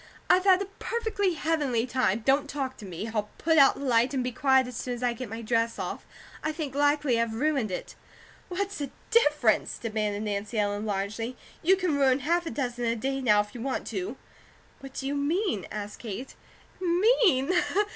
[0.31, 2.21] I've had a perfectly heavenly time.
[2.25, 3.11] Don't talk to me.
[3.13, 5.77] I'll put out the light and be quiet as soon as I get my dress
[5.77, 6.07] off.
[6.43, 7.93] I think likely I've ruined it."
[8.49, 11.37] "What's the difference?" demanded Nancy Ellen, largely.
[11.61, 14.17] "You can ruin half a dozen a day now, if you want to."
[14.79, 16.33] "What do you mean?" asked Kate.
[16.81, 17.53] "'Mean?'"